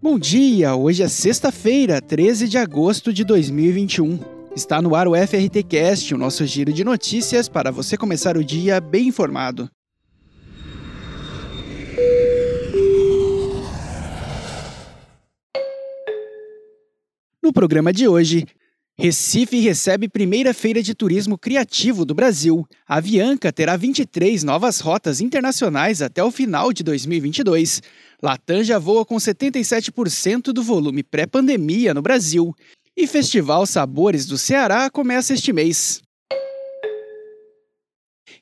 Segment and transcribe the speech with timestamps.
[0.00, 0.76] Bom dia!
[0.76, 4.20] Hoje é sexta-feira, 13 de agosto de 2021.
[4.54, 8.44] Está no ar o FRT Cast, o nosso giro de notícias para você começar o
[8.44, 9.70] dia bem informado.
[17.42, 18.46] No programa de hoje,
[18.98, 22.66] Recife recebe primeira feira de turismo criativo do Brasil.
[22.88, 27.82] A Avianca terá 23 novas rotas internacionais até o final de 2022.
[28.22, 32.54] Latam já voa com 77% do volume pré-pandemia no Brasil.
[32.96, 36.00] E Festival Sabores do Ceará começa este mês.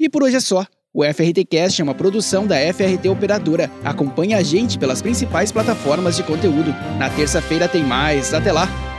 [0.00, 0.66] E por hoje é só.
[0.94, 3.70] O FRT Cast é uma produção da FRT Operadora.
[3.82, 6.70] Acompanhe a gente pelas principais plataformas de conteúdo.
[6.98, 8.34] Na terça-feira tem mais.
[8.34, 8.91] Até lá!